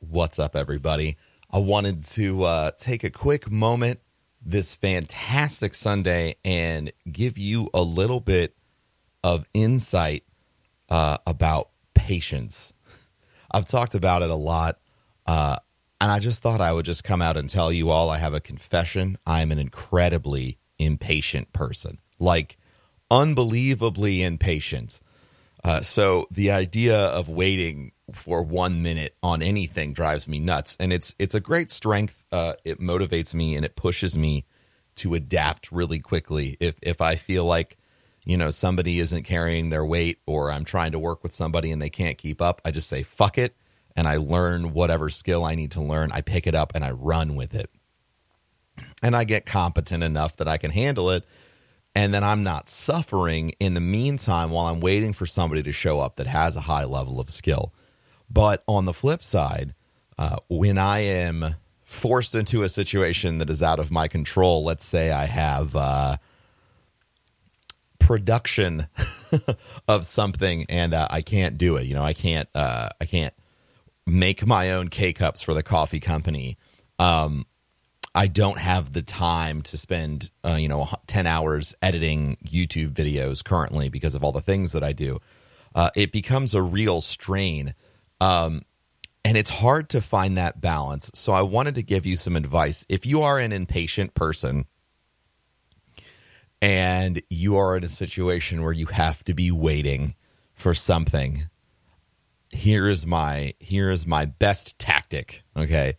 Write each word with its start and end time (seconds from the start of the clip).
What's 0.00 0.38
up, 0.38 0.54
everybody? 0.54 1.16
I 1.50 1.58
wanted 1.58 2.04
to 2.04 2.44
uh, 2.44 2.70
take 2.78 3.02
a 3.02 3.10
quick 3.10 3.50
moment 3.50 3.98
this 4.40 4.76
fantastic 4.76 5.74
Sunday 5.74 6.36
and 6.44 6.92
give 7.10 7.36
you 7.36 7.68
a 7.74 7.82
little 7.82 8.20
bit 8.20 8.54
of 9.24 9.44
insight 9.52 10.22
uh, 10.88 11.18
about 11.26 11.70
patience. 11.94 12.72
I've 13.50 13.66
talked 13.66 13.96
about 13.96 14.22
it 14.22 14.30
a 14.30 14.36
lot, 14.36 14.78
uh, 15.26 15.56
and 16.00 16.12
I 16.12 16.20
just 16.20 16.44
thought 16.44 16.60
I 16.60 16.72
would 16.72 16.84
just 16.84 17.02
come 17.02 17.20
out 17.20 17.36
and 17.36 17.50
tell 17.50 17.72
you 17.72 17.90
all 17.90 18.08
I 18.08 18.18
have 18.18 18.34
a 18.34 18.40
confession. 18.40 19.18
I'm 19.26 19.50
an 19.50 19.58
incredibly 19.58 20.58
impatient 20.78 21.52
person, 21.52 21.98
like 22.20 22.56
unbelievably 23.10 24.22
impatient. 24.22 25.00
Uh, 25.64 25.80
so 25.80 26.26
the 26.30 26.50
idea 26.50 26.96
of 26.96 27.28
waiting 27.28 27.92
for 28.12 28.42
one 28.42 28.82
minute 28.82 29.16
on 29.22 29.42
anything 29.42 29.92
drives 29.92 30.28
me 30.28 30.38
nuts, 30.38 30.76
and 30.80 30.92
it's 30.92 31.14
it's 31.18 31.34
a 31.34 31.40
great 31.40 31.70
strength. 31.70 32.24
Uh, 32.30 32.54
it 32.64 32.80
motivates 32.80 33.34
me 33.34 33.56
and 33.56 33.64
it 33.64 33.76
pushes 33.76 34.16
me 34.16 34.46
to 34.96 35.14
adapt 35.14 35.70
really 35.72 35.98
quickly. 35.98 36.56
If 36.60 36.76
if 36.82 37.00
I 37.00 37.16
feel 37.16 37.44
like 37.44 37.76
you 38.24 38.36
know 38.36 38.50
somebody 38.50 38.98
isn't 39.00 39.24
carrying 39.24 39.70
their 39.70 39.84
weight, 39.84 40.20
or 40.26 40.50
I'm 40.50 40.64
trying 40.64 40.92
to 40.92 40.98
work 40.98 41.22
with 41.22 41.32
somebody 41.32 41.72
and 41.72 41.82
they 41.82 41.90
can't 41.90 42.18
keep 42.18 42.40
up, 42.40 42.60
I 42.64 42.70
just 42.70 42.88
say 42.88 43.02
fuck 43.02 43.36
it, 43.36 43.56
and 43.96 44.06
I 44.06 44.18
learn 44.18 44.72
whatever 44.72 45.10
skill 45.10 45.44
I 45.44 45.54
need 45.54 45.72
to 45.72 45.82
learn. 45.82 46.12
I 46.12 46.20
pick 46.20 46.46
it 46.46 46.54
up 46.54 46.72
and 46.74 46.84
I 46.84 46.92
run 46.92 47.34
with 47.34 47.54
it, 47.54 47.70
and 49.02 49.16
I 49.16 49.24
get 49.24 49.44
competent 49.44 50.04
enough 50.04 50.36
that 50.36 50.48
I 50.48 50.56
can 50.56 50.70
handle 50.70 51.10
it 51.10 51.24
and 51.98 52.14
then 52.14 52.22
I'm 52.22 52.44
not 52.44 52.68
suffering 52.68 53.50
in 53.58 53.74
the 53.74 53.80
meantime 53.80 54.52
while 54.52 54.66
I'm 54.66 54.78
waiting 54.78 55.12
for 55.12 55.26
somebody 55.26 55.64
to 55.64 55.72
show 55.72 55.98
up 55.98 56.14
that 56.16 56.28
has 56.28 56.54
a 56.54 56.60
high 56.60 56.84
level 56.84 57.18
of 57.18 57.28
skill. 57.28 57.74
But 58.30 58.62
on 58.68 58.84
the 58.84 58.92
flip 58.92 59.20
side, 59.20 59.74
uh, 60.16 60.36
when 60.48 60.78
I 60.78 61.00
am 61.00 61.56
forced 61.84 62.36
into 62.36 62.62
a 62.62 62.68
situation 62.68 63.38
that 63.38 63.50
is 63.50 63.64
out 63.64 63.80
of 63.80 63.90
my 63.90 64.06
control, 64.06 64.62
let's 64.62 64.84
say 64.84 65.10
I 65.10 65.24
have 65.24 65.74
uh, 65.74 66.18
production 67.98 68.86
of 69.88 70.06
something 70.06 70.66
and 70.68 70.94
uh, 70.94 71.08
I 71.10 71.20
can't 71.20 71.58
do 71.58 71.74
it. 71.78 71.86
You 71.86 71.94
know, 71.94 72.04
I 72.04 72.12
can't. 72.12 72.48
Uh, 72.54 72.90
I 73.00 73.06
can't 73.06 73.34
make 74.06 74.46
my 74.46 74.70
own 74.70 74.86
K 74.86 75.12
cups 75.12 75.42
for 75.42 75.52
the 75.52 75.64
coffee 75.64 75.98
company. 75.98 76.58
Um, 77.00 77.44
I 78.14 78.26
don't 78.26 78.58
have 78.58 78.92
the 78.92 79.02
time 79.02 79.62
to 79.62 79.76
spend, 79.76 80.30
uh, 80.44 80.56
you 80.58 80.68
know, 80.68 80.88
10 81.06 81.26
hours 81.26 81.74
editing 81.82 82.36
YouTube 82.44 82.90
videos 82.90 83.44
currently 83.44 83.88
because 83.88 84.14
of 84.14 84.24
all 84.24 84.32
the 84.32 84.40
things 84.40 84.72
that 84.72 84.82
I 84.82 84.92
do. 84.92 85.20
Uh, 85.74 85.90
it 85.94 86.10
becomes 86.10 86.54
a 86.54 86.62
real 86.62 87.00
strain. 87.00 87.74
Um, 88.20 88.62
and 89.24 89.36
it's 89.36 89.50
hard 89.50 89.90
to 89.90 90.00
find 90.00 90.38
that 90.38 90.60
balance. 90.60 91.10
So 91.14 91.32
I 91.32 91.42
wanted 91.42 91.74
to 91.74 91.82
give 91.82 92.06
you 92.06 92.16
some 92.16 92.34
advice. 92.34 92.86
If 92.88 93.04
you 93.04 93.22
are 93.22 93.38
an 93.38 93.52
impatient 93.52 94.14
person 94.14 94.64
and 96.62 97.22
you 97.28 97.56
are 97.56 97.76
in 97.76 97.84
a 97.84 97.88
situation 97.88 98.62
where 98.62 98.72
you 98.72 98.86
have 98.86 99.22
to 99.24 99.34
be 99.34 99.50
waiting 99.50 100.14
for 100.54 100.72
something, 100.72 101.48
here 102.50 102.88
is 102.88 103.06
my 103.06 103.52
here 103.58 103.90
is 103.90 104.06
my 104.06 104.24
best 104.24 104.78
tactic, 104.78 105.42
okay? 105.56 105.96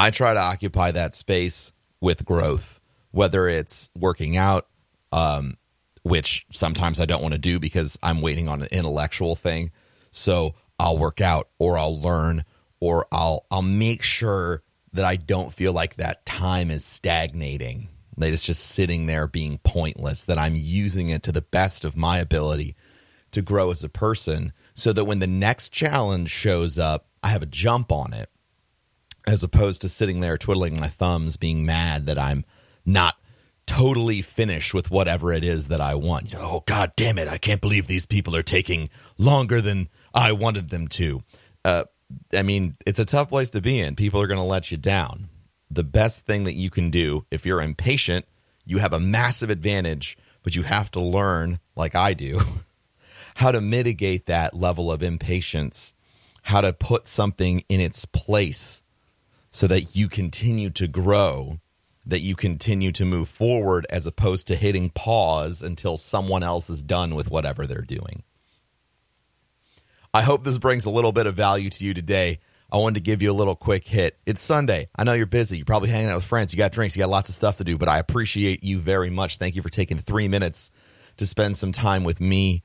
I 0.00 0.10
try 0.10 0.32
to 0.32 0.40
occupy 0.40 0.92
that 0.92 1.12
space 1.12 1.72
with 2.00 2.24
growth, 2.24 2.80
whether 3.10 3.46
it's 3.48 3.90
working 3.94 4.38
out, 4.38 4.66
um, 5.12 5.58
which 6.04 6.46
sometimes 6.52 7.00
I 7.00 7.04
don't 7.04 7.20
want 7.20 7.34
to 7.34 7.38
do 7.38 7.58
because 7.58 7.98
I'm 8.02 8.22
waiting 8.22 8.48
on 8.48 8.62
an 8.62 8.68
intellectual 8.72 9.36
thing. 9.36 9.72
So 10.10 10.54
I'll 10.78 10.96
work 10.96 11.20
out 11.20 11.50
or 11.58 11.76
I'll 11.76 12.00
learn 12.00 12.44
or 12.80 13.04
I'll 13.12 13.44
I'll 13.50 13.60
make 13.60 14.02
sure 14.02 14.62
that 14.94 15.04
I 15.04 15.16
don't 15.16 15.52
feel 15.52 15.74
like 15.74 15.96
that 15.96 16.24
time 16.24 16.70
is 16.70 16.82
stagnating. 16.82 17.88
That 18.16 18.32
it's 18.32 18.46
just 18.46 18.68
sitting 18.68 19.04
there 19.04 19.26
being 19.26 19.58
pointless, 19.64 20.24
that 20.24 20.38
I'm 20.38 20.56
using 20.56 21.10
it 21.10 21.24
to 21.24 21.32
the 21.32 21.42
best 21.42 21.84
of 21.84 21.94
my 21.94 22.20
ability 22.20 22.74
to 23.32 23.42
grow 23.42 23.70
as 23.70 23.84
a 23.84 23.90
person 23.90 24.54
so 24.72 24.94
that 24.94 25.04
when 25.04 25.18
the 25.18 25.26
next 25.26 25.74
challenge 25.74 26.30
shows 26.30 26.78
up, 26.78 27.06
I 27.22 27.28
have 27.28 27.42
a 27.42 27.46
jump 27.46 27.92
on 27.92 28.14
it 28.14 28.30
as 29.26 29.42
opposed 29.42 29.82
to 29.82 29.88
sitting 29.88 30.20
there 30.20 30.38
twiddling 30.38 30.78
my 30.80 30.88
thumbs, 30.88 31.36
being 31.36 31.64
mad 31.64 32.06
that 32.06 32.18
I'm 32.18 32.44
not 32.84 33.16
totally 33.66 34.20
finished 34.20 34.74
with 34.74 34.90
whatever 34.90 35.32
it 35.32 35.44
is 35.44 35.68
that 35.68 35.80
I 35.80 35.94
want. 35.94 36.34
Oh, 36.36 36.64
God 36.66 36.92
damn 36.96 37.18
it. 37.18 37.28
I 37.28 37.38
can't 37.38 37.60
believe 37.60 37.86
these 37.86 38.06
people 38.06 38.34
are 38.34 38.42
taking 38.42 38.88
longer 39.16 39.60
than 39.60 39.88
I 40.12 40.32
wanted 40.32 40.70
them 40.70 40.88
to. 40.88 41.22
Uh, 41.64 41.84
I 42.36 42.42
mean, 42.42 42.74
it's 42.84 42.98
a 42.98 43.04
tough 43.04 43.28
place 43.28 43.50
to 43.50 43.60
be 43.60 43.78
in. 43.78 43.94
People 43.94 44.20
are 44.20 44.26
going 44.26 44.38
to 44.40 44.44
let 44.44 44.72
you 44.72 44.76
down. 44.76 45.28
The 45.70 45.84
best 45.84 46.26
thing 46.26 46.44
that 46.44 46.54
you 46.54 46.68
can 46.68 46.90
do 46.90 47.26
if 47.30 47.46
you're 47.46 47.62
impatient, 47.62 48.26
you 48.64 48.78
have 48.78 48.92
a 48.92 48.98
massive 48.98 49.50
advantage, 49.50 50.18
but 50.42 50.56
you 50.56 50.64
have 50.64 50.90
to 50.92 51.00
learn, 51.00 51.60
like 51.76 51.94
I 51.94 52.12
do, 52.12 52.40
how 53.36 53.52
to 53.52 53.60
mitigate 53.60 54.26
that 54.26 54.52
level 54.52 54.90
of 54.90 55.02
impatience, 55.02 55.94
how 56.42 56.60
to 56.60 56.72
put 56.72 57.06
something 57.06 57.62
in 57.68 57.80
its 57.80 58.04
place 58.04 58.82
so 59.50 59.66
that 59.66 59.96
you 59.96 60.08
continue 60.08 60.70
to 60.70 60.86
grow, 60.86 61.58
that 62.06 62.20
you 62.20 62.36
continue 62.36 62.92
to 62.92 63.04
move 63.04 63.28
forward 63.28 63.86
as 63.90 64.06
opposed 64.06 64.48
to 64.48 64.56
hitting 64.56 64.90
pause 64.90 65.62
until 65.62 65.96
someone 65.96 66.42
else 66.42 66.70
is 66.70 66.82
done 66.82 67.14
with 67.14 67.30
whatever 67.30 67.66
they're 67.66 67.82
doing. 67.82 68.22
I 70.12 70.22
hope 70.22 70.44
this 70.44 70.58
brings 70.58 70.86
a 70.86 70.90
little 70.90 71.12
bit 71.12 71.26
of 71.26 71.34
value 71.34 71.70
to 71.70 71.84
you 71.84 71.94
today. 71.94 72.40
I 72.72 72.78
wanted 72.78 72.96
to 72.96 73.00
give 73.00 73.22
you 73.22 73.30
a 73.30 73.34
little 73.34 73.56
quick 73.56 73.86
hit. 73.86 74.18
It's 74.26 74.40
Sunday. 74.40 74.88
I 74.96 75.04
know 75.04 75.12
you're 75.12 75.26
busy. 75.26 75.56
You're 75.56 75.64
probably 75.64 75.90
hanging 75.90 76.10
out 76.10 76.16
with 76.16 76.24
friends. 76.24 76.52
You 76.52 76.58
got 76.58 76.72
drinks. 76.72 76.96
You 76.96 77.00
got 77.00 77.10
lots 77.10 77.28
of 77.28 77.34
stuff 77.34 77.58
to 77.58 77.64
do, 77.64 77.76
but 77.76 77.88
I 77.88 77.98
appreciate 77.98 78.62
you 78.62 78.78
very 78.78 79.10
much. 79.10 79.38
Thank 79.38 79.56
you 79.56 79.62
for 79.62 79.68
taking 79.68 79.98
three 79.98 80.28
minutes 80.28 80.70
to 81.16 81.26
spend 81.26 81.56
some 81.56 81.72
time 81.72 82.04
with 82.04 82.20
me 82.20 82.62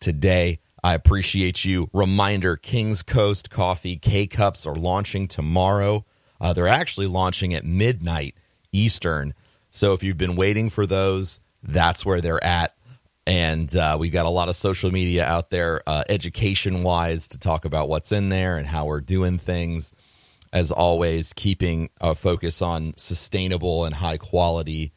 today. 0.00 0.58
I 0.84 0.94
appreciate 0.94 1.64
you. 1.64 1.88
Reminder 1.92 2.56
King's 2.56 3.02
Coast 3.02 3.50
Coffee 3.50 3.96
K 3.96 4.26
Cups 4.26 4.66
are 4.66 4.74
launching 4.74 5.26
tomorrow. 5.26 6.04
Uh, 6.40 6.52
they're 6.52 6.68
actually 6.68 7.06
launching 7.06 7.54
at 7.54 7.64
midnight 7.64 8.34
Eastern. 8.72 9.34
So 9.70 9.92
if 9.92 10.02
you've 10.02 10.18
been 10.18 10.36
waiting 10.36 10.70
for 10.70 10.86
those, 10.86 11.40
that's 11.62 12.04
where 12.04 12.20
they're 12.20 12.42
at. 12.42 12.74
And 13.26 13.74
uh, 13.76 13.96
we've 13.98 14.12
got 14.12 14.26
a 14.26 14.30
lot 14.30 14.48
of 14.48 14.54
social 14.54 14.90
media 14.90 15.24
out 15.24 15.50
there, 15.50 15.82
uh, 15.86 16.04
education 16.08 16.82
wise, 16.84 17.28
to 17.28 17.38
talk 17.38 17.64
about 17.64 17.88
what's 17.88 18.12
in 18.12 18.28
there 18.28 18.56
and 18.56 18.66
how 18.66 18.86
we're 18.86 19.00
doing 19.00 19.38
things. 19.38 19.92
As 20.52 20.70
always, 20.70 21.32
keeping 21.32 21.90
a 22.00 22.14
focus 22.14 22.62
on 22.62 22.94
sustainable 22.96 23.84
and 23.84 23.94
high 23.94 24.16
quality 24.16 24.92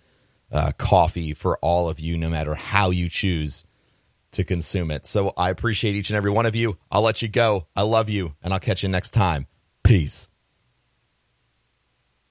uh, 0.52 0.72
coffee 0.78 1.34
for 1.34 1.58
all 1.58 1.90
of 1.90 2.00
you, 2.00 2.18
no 2.18 2.30
matter 2.30 2.54
how 2.54 2.92
you 2.92 3.10
choose 3.10 3.66
to 4.32 4.44
consume 4.44 4.92
it. 4.92 5.08
So 5.08 5.34
I 5.36 5.50
appreciate 5.50 5.96
each 5.96 6.12
and 6.12 6.18
every 6.18 6.32
one 6.32 6.46
of 6.46 6.56
you. 6.56 6.78
I'll 6.92 7.02
let 7.02 7.22
you 7.22 7.28
go. 7.28 7.68
I 7.76 7.82
love 7.82 8.10
you, 8.10 8.36
and 8.44 8.54
I'll 8.54 8.60
catch 8.60 8.84
you 8.84 8.90
next 8.90 9.12
time. 9.12 9.48
Peace. 9.84 10.30